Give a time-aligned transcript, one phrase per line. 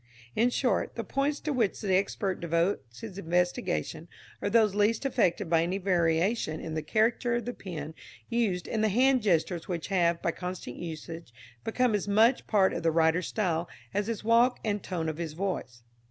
[0.35, 4.07] In short, the points to which the expert devotes his investigation
[4.41, 7.93] are those least affected by any variation in the character of the pen
[8.27, 11.31] used and the hand gestures which have, by constant usage,
[11.63, 15.19] become as much part of the writer's style as his walk and the tone of
[15.19, 15.83] his voice.